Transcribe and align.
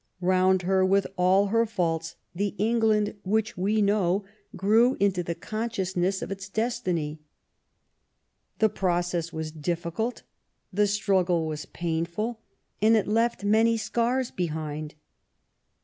Round 0.21 0.63
her, 0.63 0.83
with 0.83 1.05
all 1.15 1.49
her 1.49 1.63
faults, 1.63 2.15
the 2.33 2.55
England' 2.57 3.13
which 3.23 3.55
we 3.55 3.83
know 3.83 4.25
grew 4.55 4.97
into 4.99 5.21
the 5.21 5.35
conscious 5.35 5.95
ness 5.95 6.23
of 6.23 6.31
its 6.31 6.49
destiny. 6.49 7.19
The 8.57 8.69
process 8.69 9.31
was 9.31 9.51
difficult; 9.51 10.23
the 10.73 10.87
struggle 10.87 11.45
was 11.45 11.67
painful, 11.67 12.39
and 12.81 12.95
it 12.97 13.07
left 13.07 13.43
many 13.43 13.77
scars 13.77 14.31
behind. 14.31 14.95